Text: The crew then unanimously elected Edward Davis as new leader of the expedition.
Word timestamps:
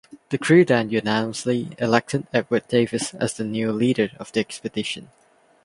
The 0.29 0.39
crew 0.39 0.65
then 0.65 0.89
unanimously 0.89 1.75
elected 1.77 2.25
Edward 2.33 2.67
Davis 2.67 3.13
as 3.13 3.39
new 3.39 3.71
leader 3.71 4.09
of 4.19 4.31
the 4.31 4.39
expedition. 4.39 5.11